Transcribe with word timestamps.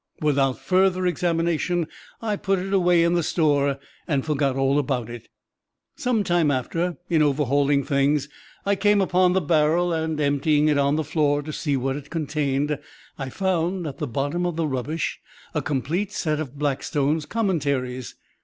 Without 0.19 0.57
further 0.57 1.05
examination 1.05 1.87
I 2.23 2.35
put 2.35 2.57
it 2.57 2.73
away 2.73 3.03
in 3.03 3.13
the 3.13 3.21
store 3.21 3.77
and 4.07 4.25
forgot 4.25 4.55
all 4.55 4.79
about 4.79 5.11
it. 5.11 5.27
"Some 5.95 6.23
time 6.23 6.49
after, 6.49 6.97
in 7.07 7.21
overhauling 7.21 7.83
things, 7.83 8.27
I 8.65 8.75
came 8.75 8.99
upon 8.99 9.33
the 9.33 9.41
barrel, 9.41 9.93
and 9.93 10.19
emptying 10.19 10.69
it 10.69 10.77
on 10.79 10.95
the 10.95 11.03
floor 11.03 11.43
to 11.43 11.53
see 11.53 11.77
what 11.77 11.97
it 11.97 12.09
contained, 12.09 12.79
I 13.19 13.29
found 13.29 13.85
at 13.85 13.99
the 13.99 14.07
bottom 14.07 14.43
of 14.47 14.55
the 14.55 14.65
rubbish 14.65 15.19
a 15.53 15.61
complete 15.61 16.11
set 16.11 16.39
of 16.39 16.57
'Blackstone's 16.57 17.27
Commentaries.' 17.27 18.15